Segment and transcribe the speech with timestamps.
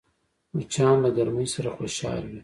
[0.55, 2.39] مچان له ګرمۍ سره خوشحال وي